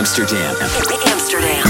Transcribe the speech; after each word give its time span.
Amsterdam. 0.00 0.56
Amsterdam. 1.12 1.69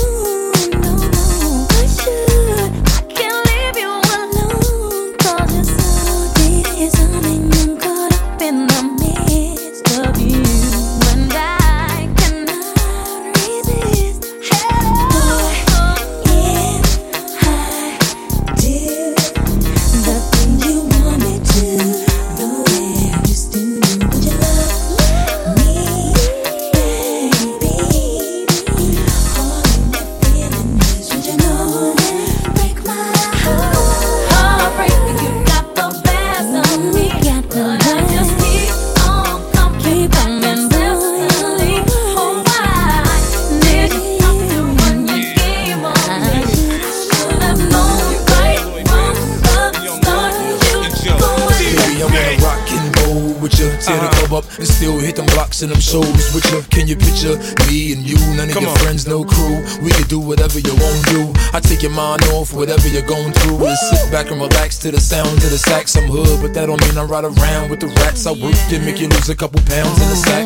your 61.91 61.95
mind 61.95 62.23
off 62.33 62.53
whatever 62.53 62.87
you're 62.87 63.05
going 63.05 63.33
through. 63.33 63.65
And 63.65 63.77
sit 63.77 64.11
back 64.11 64.31
and 64.31 64.39
relax 64.39 64.77
to 64.79 64.91
the 64.91 64.99
sound 64.99 65.37
of 65.43 65.49
the 65.49 65.57
sax. 65.57 65.95
I'm 65.95 66.07
hood, 66.07 66.41
but 66.41 66.53
that 66.53 66.65
don't 66.67 66.81
mean 66.81 66.97
I 66.97 67.03
ride 67.03 67.25
around 67.25 67.69
with 67.69 67.79
the 67.79 67.87
rats. 67.87 68.25
I 68.25 68.31
work 68.31 68.55
to 68.69 68.79
make 68.79 68.99
you 68.99 69.07
lose 69.07 69.29
a 69.29 69.35
couple 69.35 69.61
pounds 69.61 70.01
in 70.01 70.09
the 70.09 70.15
sack. 70.15 70.45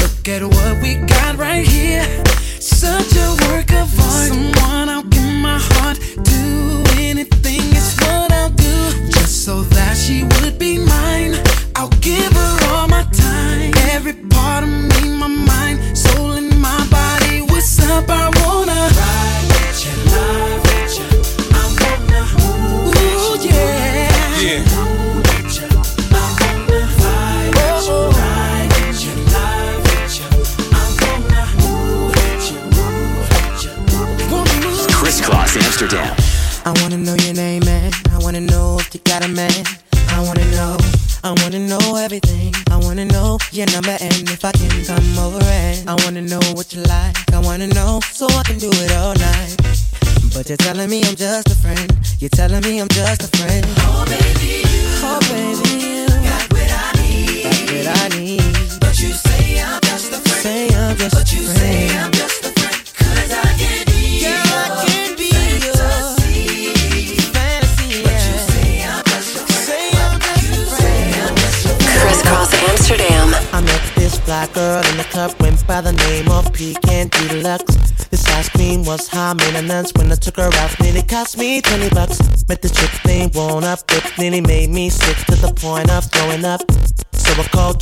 Look 0.00 0.28
at 0.28 0.42
what 0.42 0.82
we 0.82 0.96
got 1.06 1.36
right 1.36 1.66
here. 1.66 2.06
Such 2.60 3.14
a 3.16 3.28
work 3.48 3.72
of 3.72 3.88
art. 4.00 4.28
Someone 4.28 4.88
I'll 4.88 5.02
give 5.04 5.34
my 5.34 5.58
heart 5.58 5.98
to. 6.00 6.84
Anything 6.98 7.45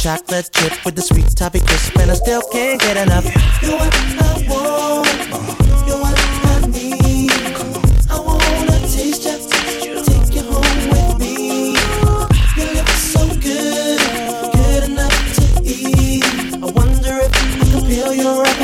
chocolate 0.04 0.50
chip 0.52 0.84
with 0.84 0.94
the 0.94 1.00
sweet 1.00 1.34
toffee 1.34 1.60
crisp, 1.60 1.96
and 1.96 2.10
I 2.10 2.14
still 2.14 2.42
can't 2.52 2.78
get 2.78 2.98
enough. 2.98 3.24
You're 3.62 3.78
what 3.78 3.94
I 4.20 4.44
want, 4.50 5.08
you're 5.88 5.98
what 5.98 6.14
I 6.44 6.66
need. 6.66 7.32
I 8.10 8.20
wanna 8.20 8.80
taste 8.80 9.24
you, 9.24 10.04
take 10.04 10.34
you 10.34 10.42
home 10.42 10.88
with 10.92 11.18
me. 11.18 11.72
Your 12.54 12.74
lips 12.74 13.00
so 13.14 13.26
good, 13.40 13.98
good 14.52 14.90
enough 14.90 15.16
to 15.36 15.62
eat. 15.64 16.22
I 16.52 16.66
wonder 16.66 17.20
if 17.24 17.32
I 17.32 17.64
can 17.64 17.86
feel 17.88 18.12
your. 18.12 18.63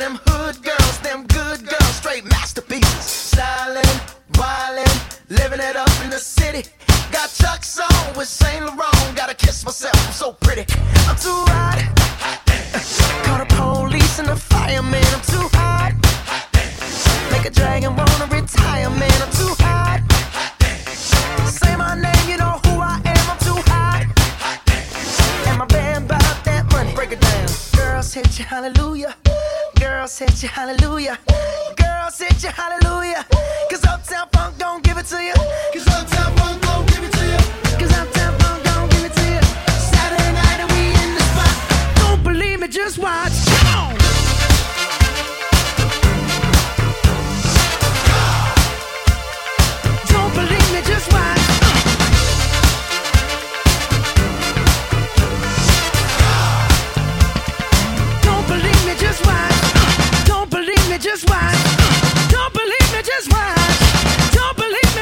them 0.00 0.18
hood 0.28 0.56
girls, 0.62 0.98
them 1.00 1.26
good 1.26 1.60
girls, 1.68 1.94
straight 1.94 2.24
masterpieces. 2.24 3.04
Stylin', 3.34 4.00
wildin', 4.32 4.96
living 5.28 5.60
it 5.60 5.76
up 5.76 5.92
in 6.02 6.08
the 6.08 6.18
city. 6.18 6.64
Got 7.12 7.28
Chuck's 7.28 7.78
on 7.78 8.16
with 8.16 8.26
Saint 8.26 8.64
Laurent. 8.64 9.14
Gotta 9.14 9.34
kiss 9.34 9.62
myself, 9.62 9.94
I'm 10.06 10.12
so 10.14 10.32
pretty. 10.32 10.64
I'm 11.06 11.16
too 11.16 11.44
hot. 11.52 11.78
Call 13.24 13.38
the 13.44 13.48
police 13.54 14.18
and 14.18 14.28
the 14.28 14.36
fireman. 14.36 15.04
I'm 15.04 15.20
too 15.20 15.46
hot. 15.52 15.92
Make 17.30 17.44
a 17.44 17.50
dragon 17.50 17.94
wanna 17.94 18.26
retire, 18.32 18.88
man. 18.88 19.18
I'm 19.20 19.32
too 19.36 19.54
hot. 19.60 20.00
Say 21.44 21.76
my 21.76 21.94
name, 21.94 22.26
you 22.26 22.38
know 22.38 22.56
who 22.64 22.80
I 22.80 22.96
am. 23.04 23.24
I'm 23.32 23.38
too 23.38 23.60
hot. 23.68 24.06
And 25.46 25.58
my 25.58 25.66
band 25.66 26.08
that 26.08 26.64
money. 26.72 26.94
Break 26.94 27.12
it 27.12 27.20
down. 27.20 27.48
Girls 27.76 28.14
hit 28.14 28.38
you, 28.38 28.46
hallelujah. 28.46 29.14
Girl, 29.80 30.06
hit 30.06 30.42
you 30.42 30.48
hallelujah. 30.50 31.18
Girl, 31.74 32.10
hit 32.18 32.42
you 32.42 32.50
hallelujah. 32.50 33.24
Cause 33.70 33.82
Uptown 33.86 34.28
Funk 34.30 34.58
don't 34.58 34.84
give 34.84 34.98
it 34.98 35.06
to 35.06 35.16
you. 35.22 35.32
Cause 35.72 35.88
Uptown 35.88 36.36
Funk 36.36 36.60
don't 36.60 36.86
give 36.86 37.02
it 37.02 37.12
to 37.12 37.24
you. 37.24 37.78
Cause 37.78 37.92
Uptown 37.98 38.38
Funk 38.40 38.62
don't 38.62 38.90
give 38.90 39.04
it 39.06 39.12
to 39.14 39.24
you. 39.32 39.40
Saturday 39.90 40.32
night 40.34 40.60
and 40.60 40.70
we 40.72 40.88
in 41.02 41.14
the 41.14 41.22
spot. 41.32 41.96
Don't 41.96 42.22
believe 42.22 42.60
me, 42.60 42.68
just 42.68 42.98
watch. 42.98 43.39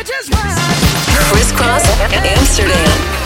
just 0.08 0.32
Amsterdam. 2.58 3.17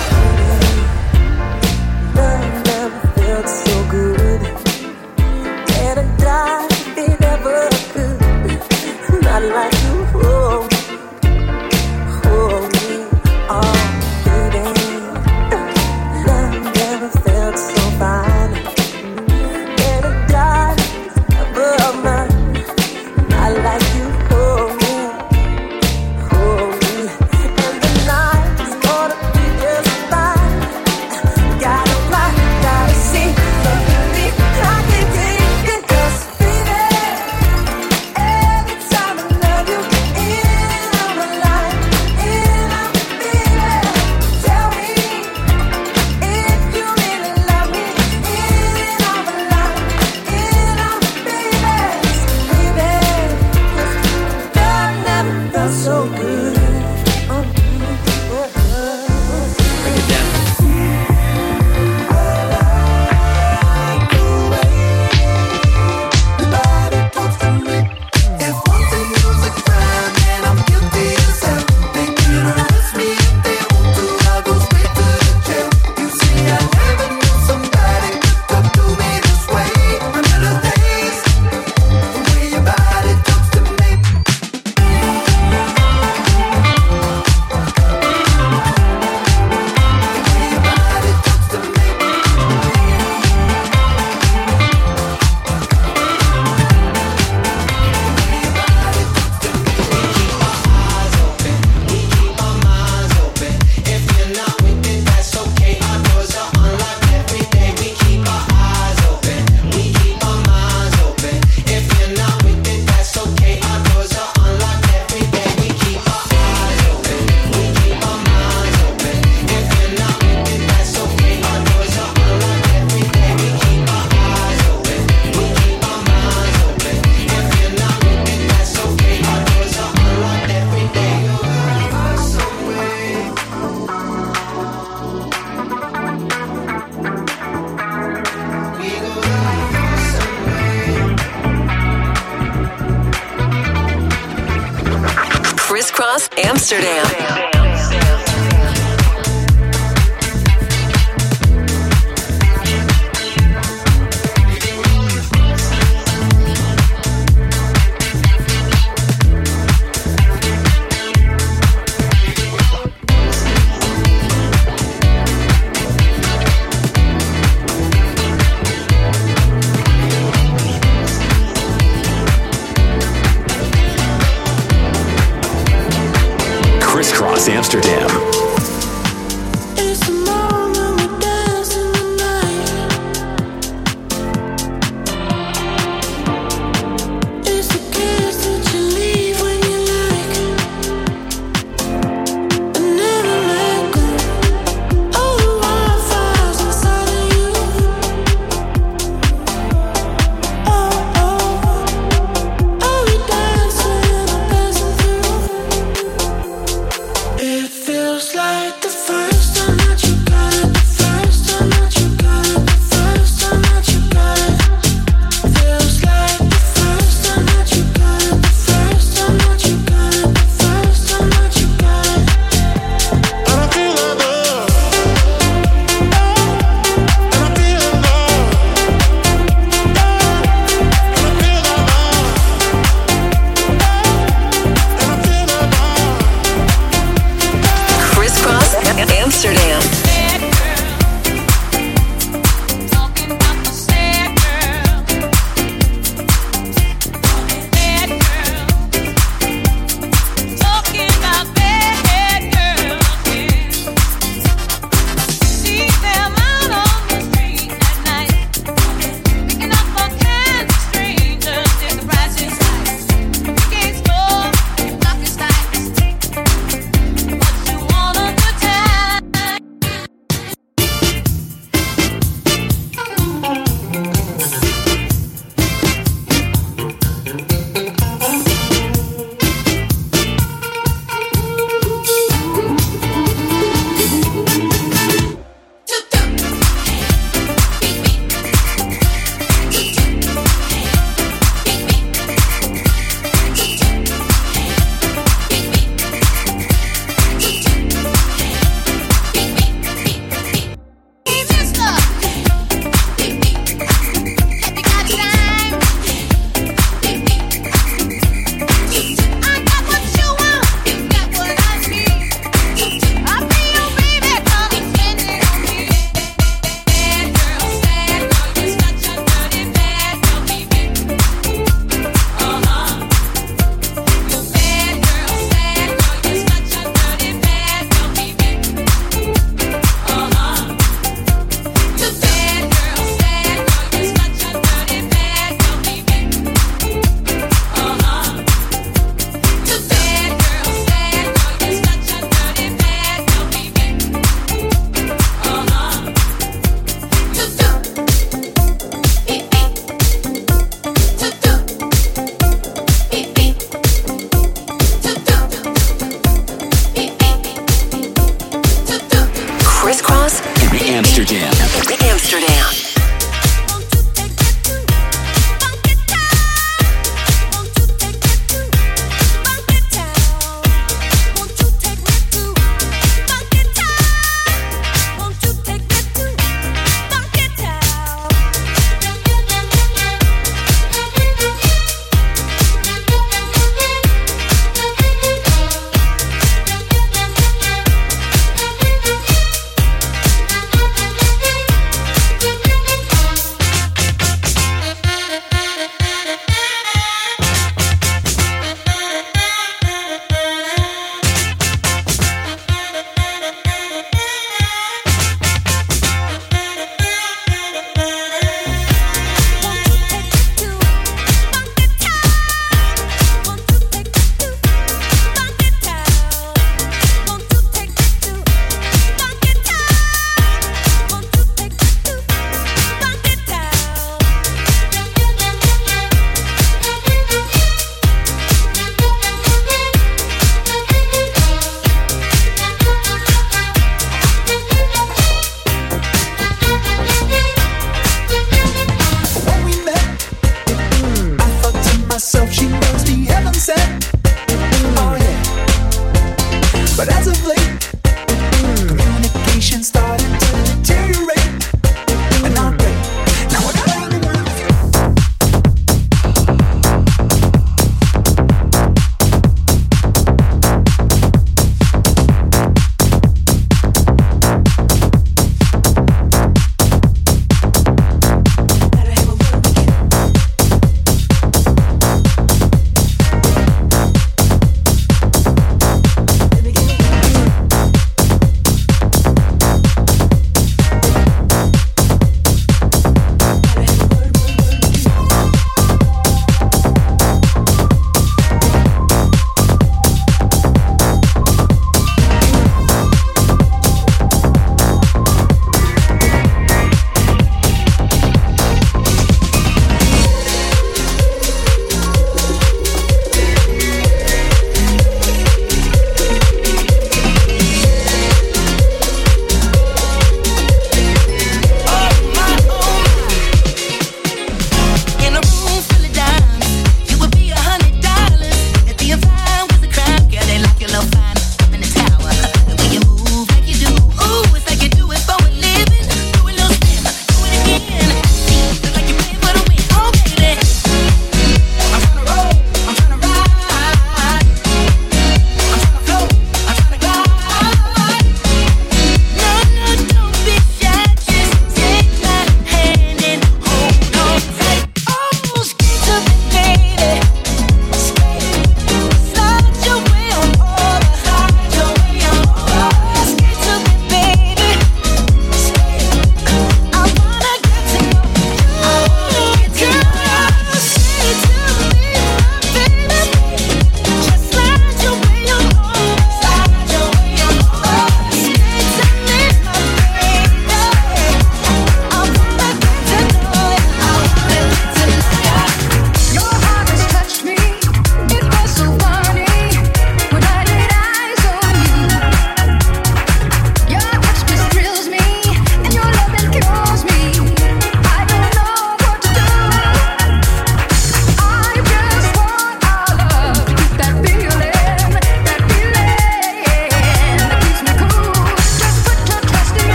Amsterdam. 146.72 147.01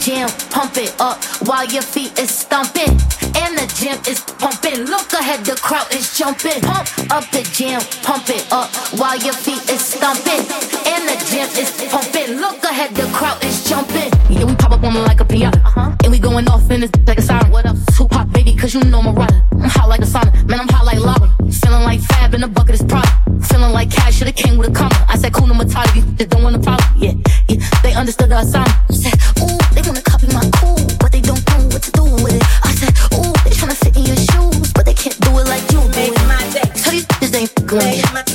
jam, 0.00 0.28
pump 0.50 0.76
it 0.78 0.94
up 0.98 1.22
while 1.46 1.66
your 1.66 1.82
feet 1.82 2.18
is 2.18 2.30
stomping. 2.30 2.90
And 3.36 3.56
the 3.56 3.66
gym 3.76 3.98
is 4.08 4.20
pumping. 4.40 4.84
Look 4.84 5.12
ahead, 5.12 5.44
the 5.44 5.54
crowd 5.56 5.92
is 5.94 6.16
jumping. 6.16 6.60
Pump 6.62 6.88
up 7.12 7.24
the 7.30 7.42
jam, 7.52 7.80
pump 8.02 8.28
it 8.30 8.44
up 8.50 8.68
while 8.98 9.18
your 9.18 9.34
feet 9.34 9.62
is 9.70 9.84
stomping. 9.84 10.40
And 10.88 11.02
the 11.06 11.16
gym 11.28 11.48
is 11.60 11.70
pumping. 11.92 12.40
Look 12.40 12.64
ahead, 12.64 12.94
the 12.94 13.06
crowd 13.12 13.42
is 13.44 13.68
jumping. 13.68 14.10
Yeah, 14.28 14.44
we 14.44 14.54
pop 14.56 14.72
up 14.72 14.82
on 14.82 14.94
like 15.04 15.20
a 15.20 15.24
piano. 15.24 15.58
Uh-huh. 15.58 15.94
And 16.02 16.12
we 16.12 16.18
going 16.18 16.48
off 16.48 16.70
in 16.70 16.80
this 16.80 16.90
like 17.06 17.18
a 17.18 17.22
siren. 17.22 17.50
What 17.50 17.66
up? 17.66 17.76
Tupac, 17.94 18.32
baby, 18.32 18.56
cause 18.56 18.74
you 18.74 18.82
know 18.84 19.02
Mariah. 19.02 19.42
I'm 19.52 19.68
hot 19.68 19.88
like 19.88 20.00
a 20.00 20.06
sauna. 20.06 20.32
Man, 20.48 20.60
I'm 20.60 20.68
hot 20.68 20.86
like 20.86 20.98
lava. 20.98 21.39
Feeling 21.70 21.84
like 21.84 22.00
fab 22.00 22.34
in 22.34 22.42
a 22.42 22.48
bucket 22.48 22.74
is 22.74 22.82
prop. 22.82 23.06
Feeling 23.44 23.70
like 23.70 23.92
cash 23.92 24.16
should've 24.16 24.34
came 24.34 24.58
with 24.58 24.70
a 24.70 24.72
comma. 24.72 25.06
I 25.08 25.16
said, 25.16 25.32
Kuna 25.32 25.54
Matata, 25.54 25.94
you 25.94 26.02
just 26.18 26.30
don't 26.30 26.42
want 26.42 26.56
a 26.56 26.58
problem. 26.58 26.88
Yeah, 26.96 27.14
yeah. 27.46 27.62
They 27.84 27.94
understood 27.94 28.28
the 28.28 28.38
assignment. 28.38 28.74
I 28.90 28.94
said, 28.94 29.14
Ooh, 29.38 29.56
they 29.70 29.82
wanna 29.86 30.02
copy 30.02 30.26
my 30.34 30.50
cool, 30.58 30.74
but 30.98 31.12
they 31.12 31.20
don't 31.20 31.38
know 31.46 31.62
what 31.70 31.80
to 31.84 31.92
do 31.92 32.02
with 32.02 32.34
it. 32.34 32.42
I 32.66 32.74
said, 32.74 32.90
Ooh, 33.14 33.30
they 33.46 33.54
tryna 33.54 33.76
fit 33.78 33.96
in 33.96 34.02
your 34.02 34.16
shoes, 34.16 34.72
but 34.72 34.84
they 34.84 34.94
can't 34.94 35.14
do 35.20 35.30
it 35.38 35.46
like 35.46 35.62
you 35.70 35.78
do. 35.78 35.88
Make 35.94 36.10
it. 36.10 36.26
my 36.26 36.42
day. 36.50 36.66
Tell 36.74 36.90
these 36.90 37.06
bitches 37.06 37.30
they 37.30 37.38
ain't 37.46 37.50
fucking 37.54 38.14
with 38.14 38.26
me. 38.26 38.29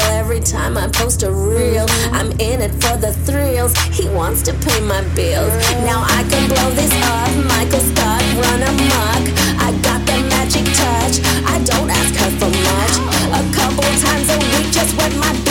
real 0.00 0.10
every 0.12 0.40
time 0.40 0.76
I 0.76 0.88
post 0.88 1.22
a 1.22 1.30
reel. 1.30 1.86
I'm 2.12 2.32
in 2.32 2.60
it 2.60 2.72
for 2.82 2.96
the 2.96 3.12
thrills. 3.24 3.76
He 3.92 4.08
wants 4.08 4.42
to 4.42 4.52
pay 4.52 4.80
my 4.80 5.02
bills. 5.14 5.52
Now 5.84 6.02
I 6.06 6.24
can 6.28 6.48
blow 6.48 6.70
this 6.70 6.92
up. 7.04 7.30
Michael 7.46 7.80
Scott, 7.80 8.22
run 8.42 8.62
amok. 8.62 9.22
I 9.60 9.68
got 9.82 10.00
the 10.06 10.18
magic 10.28 10.64
touch. 10.80 11.20
I 11.46 11.62
don't 11.64 11.90
ask 11.90 12.14
her 12.22 12.30
for 12.38 12.50
much. 12.50 12.94
A 13.30 13.42
couple 13.54 13.84
times 14.00 14.28
a 14.30 14.38
week, 14.38 14.72
just 14.72 14.96
what 14.96 15.12
my 15.16 15.49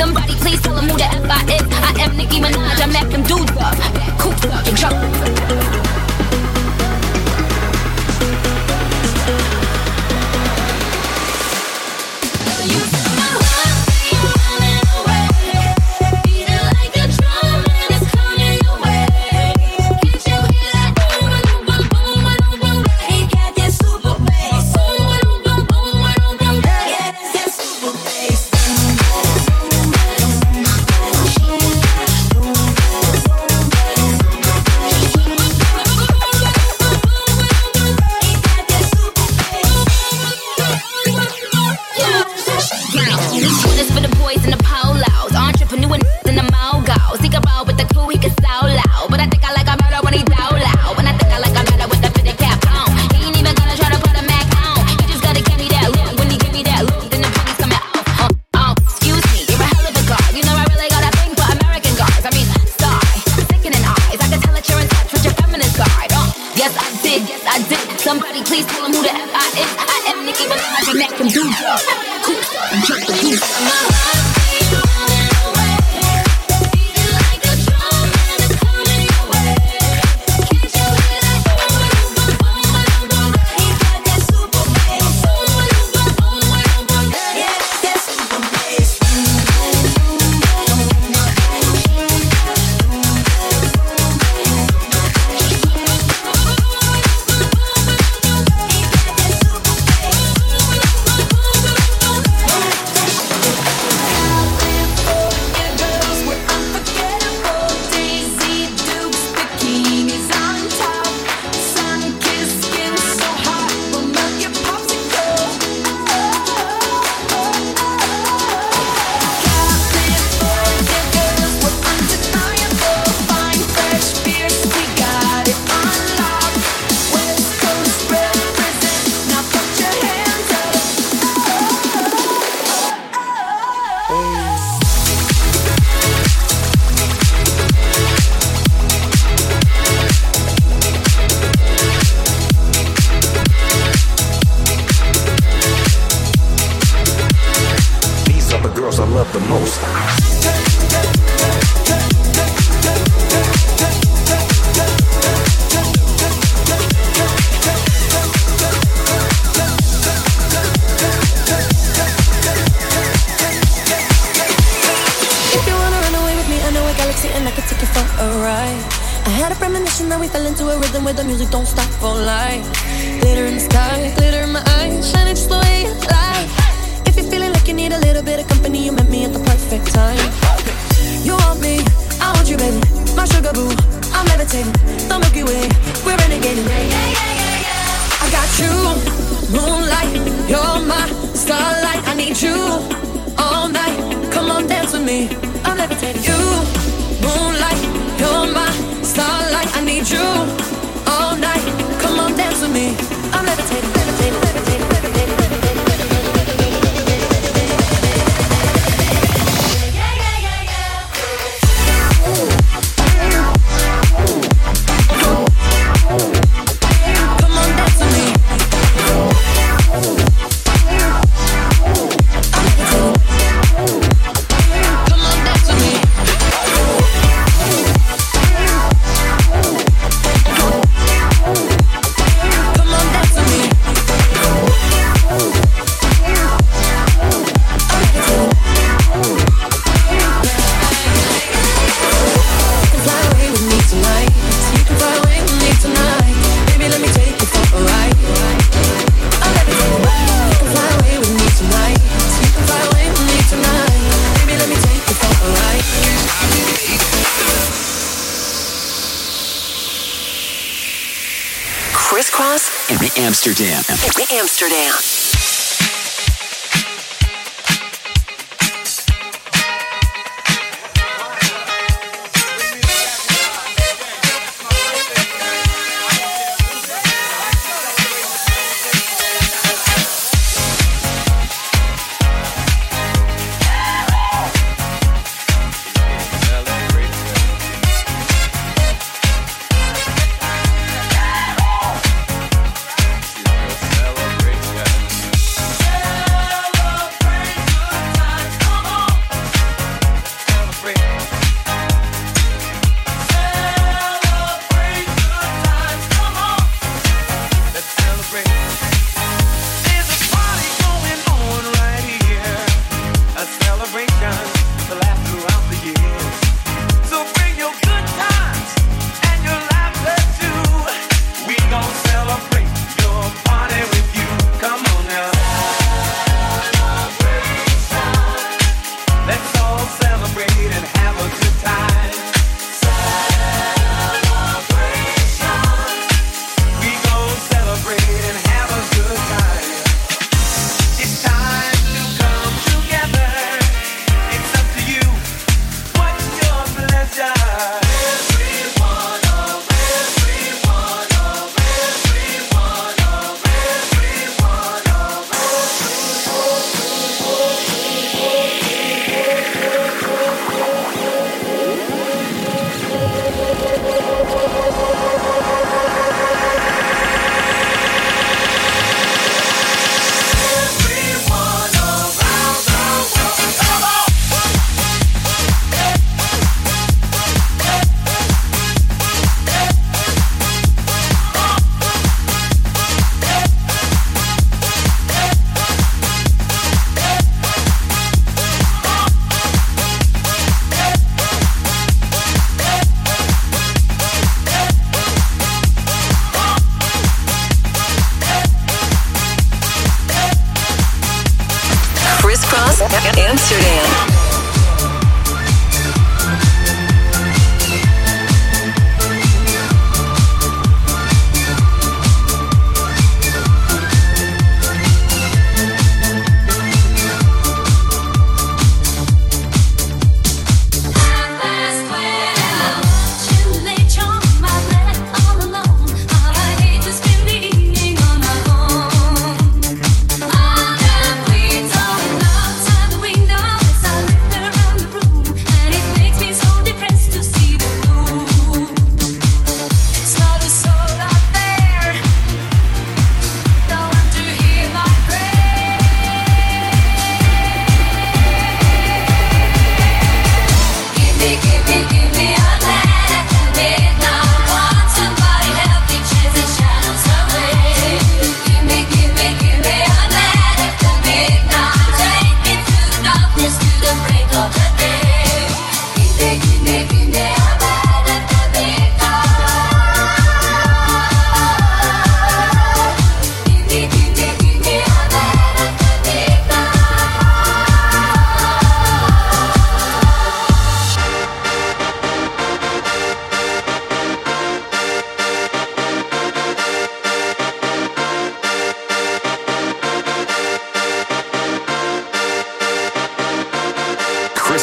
Somebody 0.00 0.32
please 0.36 0.58
tell 0.62 0.74
them 0.76 0.88
who 0.88 0.96
the 0.96 1.04
F 1.04 1.28
I 1.28 1.44
is. 1.56 1.62
I 1.70 2.04
am 2.04 2.16
Nicki 2.16 2.40
Minaj. 2.40 2.80
I'm 2.80 2.96
at 2.96 3.10
them 3.10 3.22
dudes 3.22 3.50
up. 3.50 3.76
Back 3.92 4.18
cooped 4.18 4.46
up 4.46 4.66
in 4.66 4.74
trouble. 4.74 5.79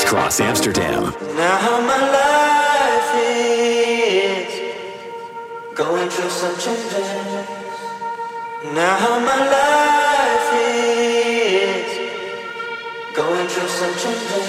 Kris 0.08 0.14
Kross 0.14 0.40
Amsterdam. 0.40 1.04
Now 1.36 1.82
my 1.82 2.00
life 2.18 3.12
is 3.28 4.48
going 5.76 6.10
through 6.10 6.30
some 6.30 6.56
changes. 6.56 7.10
Now 8.74 9.20
my 9.20 9.40
life 9.56 10.54
is 10.64 11.92
going 13.16 13.48
through 13.48 13.68
some 13.68 13.96
changes. 14.04 14.47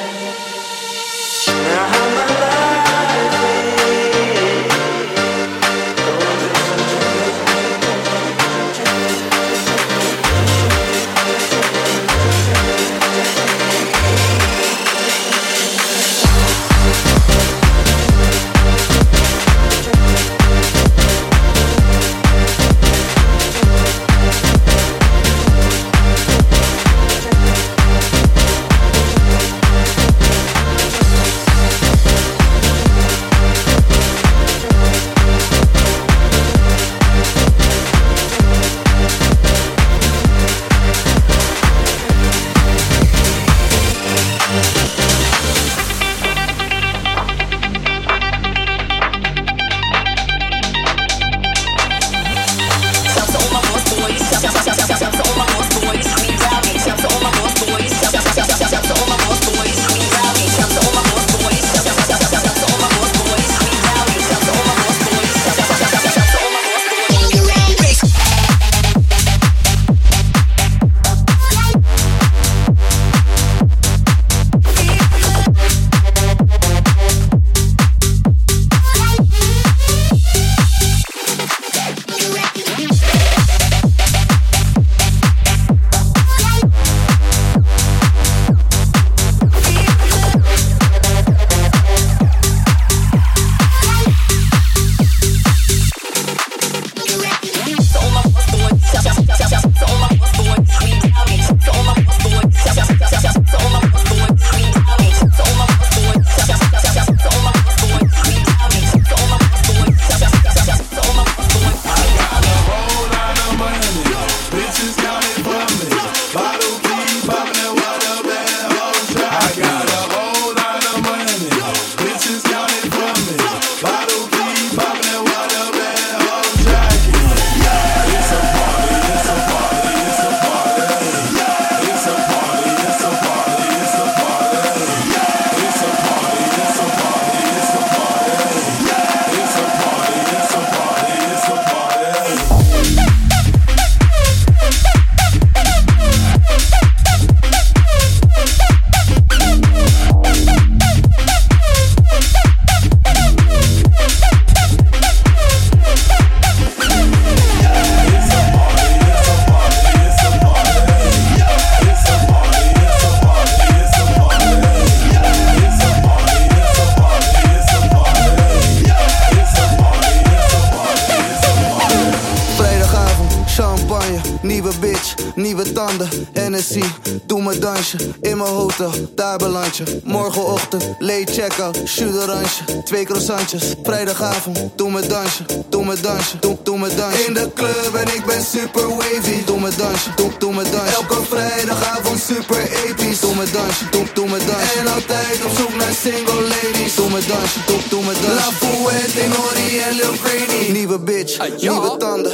Hennessy, 176.32 176.84
doe 177.26 177.43
me 177.43 177.59
dansje, 177.59 177.97
in 178.20 178.36
mijn 178.36 178.51
hotel, 178.51 178.93
daar 179.14 179.39
beland 179.39 179.76
je. 179.76 180.01
Morgenochtend, 180.05 180.84
late 180.99 181.32
check-out, 181.32 181.78
oranje, 182.01 182.82
twee 182.84 183.05
croissantjes. 183.05 183.62
Vrijdagavond, 183.82 184.59
doe 184.76 184.91
me 184.91 185.07
dansje, 185.07 185.43
doe 185.68 185.84
me 185.84 186.01
dansje, 186.01 186.39
doe, 186.39 186.57
doe 186.62 186.78
me 186.78 186.95
dansje. 186.95 187.24
In 187.24 187.34
de 187.34 187.51
club 187.55 187.95
en 187.95 188.14
ik 188.14 188.26
ben 188.26 188.43
super 188.43 188.89
wavy, 188.89 189.45
doe 189.45 189.61
me 189.61 189.70
dansje, 189.76 190.11
doe, 190.16 190.30
doe 190.39 190.55
me 190.55 190.62
dansje. 190.62 190.95
Elke 190.95 191.22
vrijdagavond 191.28 192.20
super 192.20 192.62
episch, 192.86 193.20
doe 193.20 193.34
me 193.34 193.45
dansje, 193.53 193.84
doe, 193.91 194.07
doe 194.14 194.28
me 194.28 194.39
dansje. 194.39 194.78
En 194.78 194.86
altijd 194.86 195.45
op 195.45 195.51
zoek 195.57 195.74
naar 195.76 195.95
single 196.03 196.43
ladies, 196.43 196.95
doe 196.95 197.11
me 197.11 197.20
dansje, 197.26 197.59
doe, 197.66 197.80
doe 197.89 198.05
me 198.05 198.12
dansje. 198.12 198.34
La 198.34 198.51
Fuente, 198.61 199.26
Nori 199.28 199.78
en 199.78 199.95
Lil 199.97 200.14
Craney, 200.22 200.70
nieuwe 200.70 200.99
bitch, 200.99 201.61
nieuwe 201.61 201.97
tanden. 201.97 202.32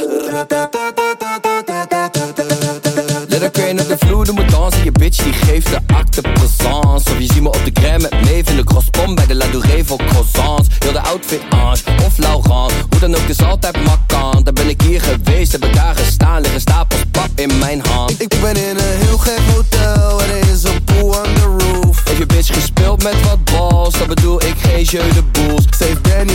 Doe 4.25 4.35
me 4.35 4.45
dansen 4.45 4.83
Je 4.83 4.91
bitch 4.91 5.23
die 5.23 5.33
geeft 5.33 5.69
de 5.69 5.79
acte 5.93 6.21
présence. 6.21 7.09
Of 7.11 7.17
je 7.17 7.25
ziet 7.33 7.41
me 7.41 7.47
op 7.47 7.61
de 7.63 7.81
gram 7.81 8.01
met 8.01 8.11
Maeve 8.11 8.49
in 8.51 8.55
de 8.55 8.63
crosspom 8.63 9.15
Bij 9.15 9.25
de 9.25 9.35
La 9.35 9.45
Douree 9.47 9.83
voor 9.83 9.97
croissants. 9.97 10.67
Heel 10.79 10.91
de 10.91 10.99
outfit 10.99 11.41
Ange 11.49 11.81
of 12.05 12.17
Laurent. 12.17 12.71
Hoe 12.89 12.99
dan 12.99 13.15
ook 13.15 13.27
is 13.27 13.41
altijd 13.41 13.83
makkant 13.83 14.45
Daar 14.45 14.53
ben 14.53 14.69
ik 14.69 14.81
hier 14.81 15.01
geweest, 15.01 15.51
heb 15.51 15.65
ik 15.65 15.73
daar 15.73 15.95
gestaan. 15.95 16.41
Liggen 16.41 16.61
stapels 16.61 17.01
pap 17.11 17.29
in 17.35 17.57
mijn 17.59 17.81
hand. 17.87 18.21
Ik 18.21 18.35
ben 18.41 18.55
in 18.55 18.77
een 18.77 18.99
heel 18.99 19.17
gek 19.17 19.39
hotel 19.53 20.21
En 20.21 20.29
er 20.29 20.49
is 20.53 20.63
een 20.63 20.83
pool 20.83 21.07
on 21.07 21.33
the 21.33 21.57
roof. 21.57 22.03
Heb 22.03 22.17
je 22.17 22.25
bitch 22.25 22.53
gespeeld 22.53 23.03
met 23.03 23.15
wat 23.23 23.43
balls? 23.43 23.97
Dat 23.97 24.07
bedoel 24.07 24.43
ik 24.43 24.55
geen 24.57 24.83
jeu 24.83 25.13
de 25.13 25.23
boels 25.31 25.63
Ze 25.77 25.83
heeft 25.83 26.01
brand 26.01 26.31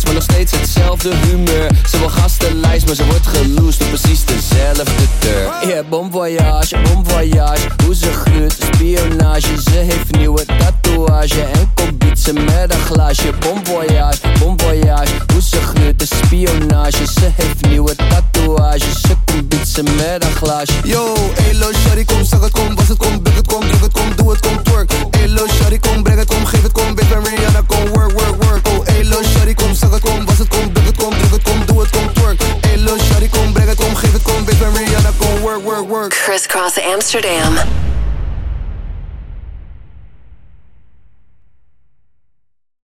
maar 0.00 0.14
nog 0.14 0.22
steeds 0.22 0.52
hetzelfde 0.52 1.14
humeur. 1.14 1.70
Ze 1.90 1.98
wil 1.98 2.08
gastenlijst, 2.08 2.86
maar 2.86 2.94
ze 2.94 3.04
wordt 3.06 3.26
geloosd 3.26 3.82
Op 3.82 3.88
precies 3.88 4.24
dezelfde 4.24 4.84
deur. 5.18 5.68
Yeah, 5.68 5.88
bon 5.88 6.10
voyage, 6.10 6.76
bon 6.82 7.04
voyage 7.06 7.68
Hoe 7.84 7.94
ze 7.94 8.12
gluurt, 8.12 8.56
spionage. 8.74 9.60
Ze 9.62 9.76
heeft 9.76 10.16
nieuwe 10.16 10.44
tatoeage 10.44 11.42
En 11.42 11.70
komt 11.74 11.98
bietsen 11.98 12.44
met 12.44 12.74
een 12.74 12.80
glaasje. 12.80 13.32
Bon 13.38 13.60
voyage, 13.64 14.18
bon 14.38 14.60
voyage 14.60 15.12
Hoe 15.32 15.42
ze 15.42 15.60
gluurt, 15.60 15.98
de 15.98 16.06
spionage. 16.06 17.06
Ze 17.06 17.30
heeft 17.36 17.66
nieuwe 17.68 17.96
tatoeage. 17.96 18.90
Ze 19.00 19.16
komt 19.24 19.48
bietsen 19.48 19.84
met 19.84 20.24
een 20.24 20.32
glaasje. 20.32 20.74
Yo, 20.84 21.14
elo, 21.50 21.72
shawty, 21.72 22.04
kom, 22.04 22.24
zeg 22.24 22.40
het, 22.40 22.52
kom, 22.52 22.74
was 22.74 22.88
het, 22.88 22.98
kom, 22.98 23.22
buk 23.22 23.34
het, 23.34 23.46
kom, 23.46 23.60
druk 23.60 23.80
het, 23.80 23.92
kom, 23.92 24.16
doe 24.16 24.30
het, 24.30 24.40
kom, 24.40 24.62
twerk. 24.62 24.92
Elo, 25.10 25.46
shawty, 25.46 25.78
kom, 25.78 26.02
Kris 36.12 36.46
Kross 36.46 36.78
Amsterdam. 36.78 37.58